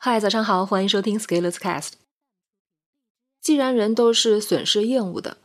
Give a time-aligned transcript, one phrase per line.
[0.00, 1.94] 嗨，早上好，欢迎收听 Scalers Cast。
[3.40, 5.38] 既然人都是损失厌恶的，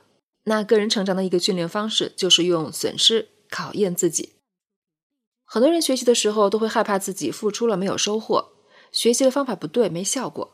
[0.44, 4.34] 那个人成长的一个训练方式就是用损失考验自己。
[5.44, 8.52] 很多人学习的时候都会害怕自己付出了没有收获，
[8.92, 10.54] 学习的方法不对没效果，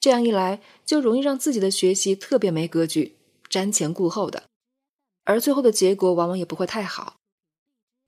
[0.00, 3.16] 这样一来就容易让自己的学习特别没格局，
[3.48, 4.48] 瞻前顾后的，
[5.22, 7.14] 而最后的结果往往也不会太好。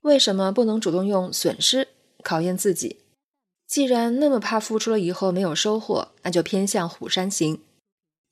[0.01, 1.87] 为什么不能主动用损失
[2.21, 2.99] 考验自己？
[3.67, 7.61] 既然那么怕付出了以后没有收获，那就偏向虎山行，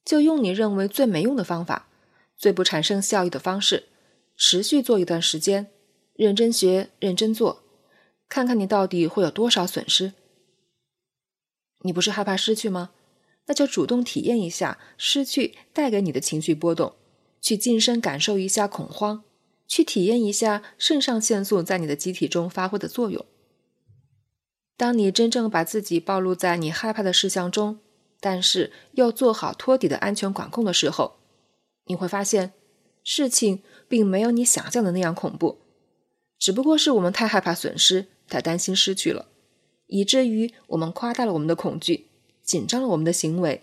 [0.06, 1.88] 就用你认为最没用的方法，
[2.38, 3.86] 最不产生效益的方式，
[4.36, 5.72] 持续做一段时间，
[6.14, 7.64] 认真学，认真做，
[8.30, 10.14] 看看你到底会有多少损失。
[11.84, 12.92] 你不是害怕失去吗？
[13.48, 16.94] 那就主动体验一下失去带给你的情绪波动，
[17.42, 19.24] 去近身感受一下恐慌，
[19.68, 23.26] 去体验一下肾上腺素在你的机体中发挥的作用。
[24.82, 27.78] 当你真正把自己暴露在你害怕的事项中，
[28.20, 31.20] 但是要做好托底的安全管控的时候，
[31.86, 32.54] 你会发现
[33.04, 35.60] 事情并没有你想象的那样恐怖，
[36.40, 39.28] 只不过是我们太害怕损失，太担心失去了，
[39.86, 42.08] 以至于我们夸大了我们的恐惧，
[42.42, 43.62] 紧张了我们的行为。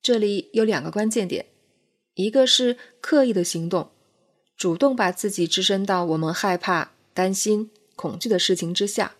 [0.00, 1.46] 这里有两个关键点，
[2.14, 3.90] 一个是刻意的行动，
[4.56, 9.16] 主动把自己置身到我们害怕、担心、恐惧的事情之下。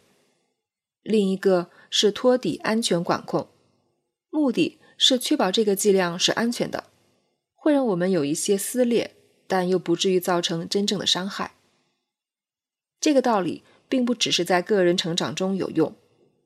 [1.02, 3.48] 另一个是托底安全管控，
[4.28, 6.84] 目的是确保这个剂量是安全的，
[7.54, 9.14] 会让我们有一些撕裂，
[9.46, 11.54] 但又不至于造成真正的伤害。
[13.00, 15.94] 这个道理并不只是在个人成长中有用，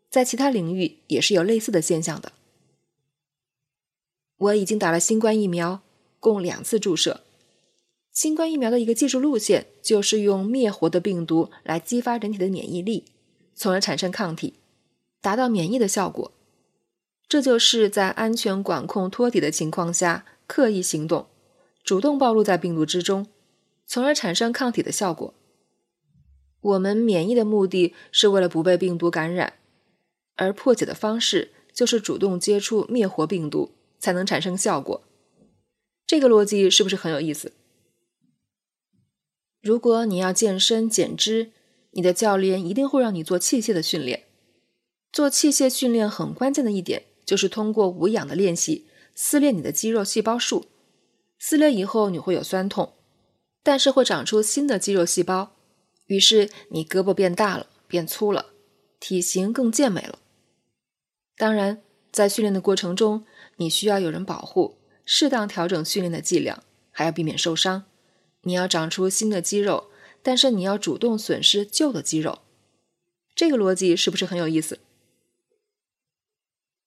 [0.08, 2.32] 在其他领域也是有类似的现象的。
[4.36, 5.82] 我已经打了新冠疫苗，
[6.20, 7.22] 共两次注射。
[8.12, 13.06] 新冠疫苗的一个技术路线就是用灭活的病毒来激发人体的免疫力。
[13.54, 14.54] 从而产生抗体，
[15.20, 16.32] 达到免疫的效果。
[17.26, 21.26] 这就是在安全管控托底的情况下刻意行动，
[21.82, 23.26] 主动暴露在病毒之中，
[23.86, 25.34] 从而产生抗体的效果。
[26.60, 29.54] 我们免疫的目的是为了不被病毒感染，
[30.36, 35.02] 而破解的方式就是主动接触灭活病毒，才能产生效果。
[36.06, 37.52] 这个逻辑是不是很有意思？
[39.60, 41.50] 如果你要健身减脂，
[41.94, 44.24] 你的教练一定会让你做器械的训练。
[45.12, 50.66] 做器械训练很关键的一点就是通过无氧的练习撕裂你的肌肉细胞束。
[51.38, 52.94] 撕裂以后你会有酸痛，
[53.62, 55.52] 但是会长出新的肌肉细胞，
[56.06, 58.46] 于是你胳膊变大了，变粗了，
[58.98, 60.18] 体型更健美了。
[61.36, 63.24] 当然，在训练的过程中，
[63.56, 67.84] 你需要有人保护，适当调整训练的剂量，还要避免受伤。
[68.42, 69.90] 你要长出新的肌肉。
[70.24, 72.38] 但是你要主动损失旧的肌肉，
[73.34, 74.80] 这个逻辑是不是很有意思？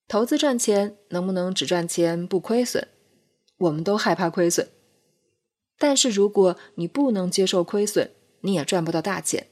[0.08, 2.88] 投资赚钱能不能只赚钱不亏损？
[3.58, 4.68] 我们都害怕亏损，
[5.78, 8.12] 但是如果你不能接受亏损，
[8.42, 9.48] 你也赚不到大钱，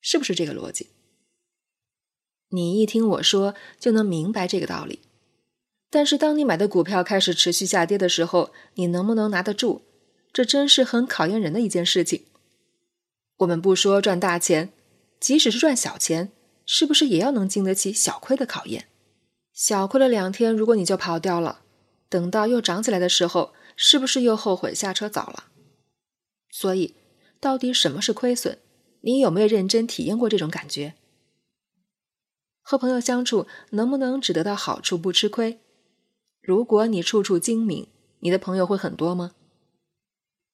[0.00, 0.88] 是不是这个逻辑？
[2.48, 5.00] 你一听我说就能明白这个道理。
[5.90, 9.82] 但是当你买的股票开始持续下跌的时候，你能不能拿得住？
[10.32, 12.24] 这真是很考验人的一件事情。
[13.42, 14.72] 我们不说赚大钱，
[15.18, 16.30] 即使是赚小钱，
[16.64, 18.88] 是不是也要能经得起小亏的考验？
[19.52, 21.62] 小亏了两天，如果你就跑掉了，
[22.08, 25.44] 等到又涨起来的时候，是不是又后悔下车早了？
[26.50, 26.94] 所以，
[27.40, 28.58] 到底什么是亏损？
[29.00, 30.94] 你有没有认真体验过这种感觉？
[32.62, 35.58] 和朋友相处，能不能只得到好处不吃亏？
[36.40, 37.88] 如果你处处精明，
[38.20, 39.32] 你的朋友会很多吗？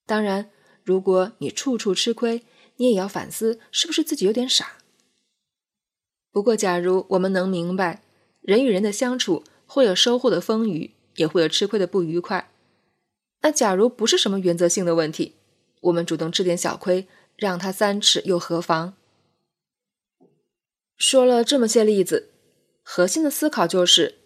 [0.06, 0.50] 当然，
[0.82, 2.42] 如果你处处吃亏，
[2.78, 4.78] 你也要反思，是不是自己有点傻？
[6.30, 8.02] 不过，假如我们能明白，
[8.40, 12.52] 人与人的相处会有收获的风雨，也会有吃亏的不愉快。
[13.42, 15.34] 那假如不是什么原则性的问题，
[15.82, 18.94] 我们主动吃点小亏，让他三尺又何妨？
[20.96, 22.30] 说了这么些例子，
[22.82, 24.16] 核心的思考就是：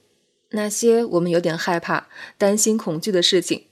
[0.51, 3.67] 那些我们有点害怕、担心、恐惧的事情，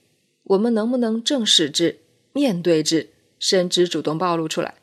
[0.44, 1.98] 我们能不能正视之、
[2.32, 3.10] 面对之？
[3.38, 4.79] 甚至主动暴露出来，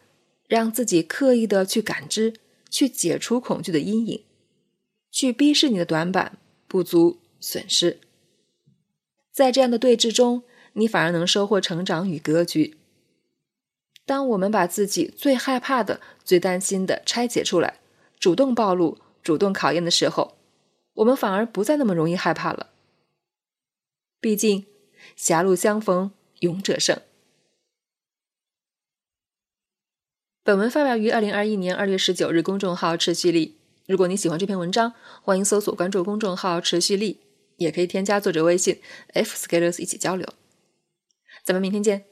[0.48, 2.34] 让自己刻意的去感知，
[2.70, 4.24] 去解除恐惧的阴影，
[5.12, 8.00] 去逼视你的短板、不足、损失。
[9.32, 12.78] 在这样的对峙中，你反而能收获成长与格局。
[14.06, 17.80] 当我们把自己最害怕的、最担心的拆解出来，
[18.18, 20.38] 主动暴露、主动考验的时候，
[20.94, 22.70] 我们反而不再那么容易害怕了。
[24.22, 24.66] 毕竟，
[25.16, 27.02] 狭路相逢勇者胜。
[30.48, 37.20] 本文发表于二零二一年二月十九日，公众号“持续力”，如果你喜欢这篇文章，欢迎搜索关注公众号“持续力”，
[37.60, 40.26] 也可以添加作者微信 f scalers 一起交流。
[41.44, 42.06] 咱们明天见。